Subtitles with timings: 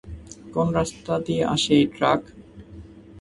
[0.53, 2.21] কোন রাস্তা দিয়ে আসে এই ট্রাক?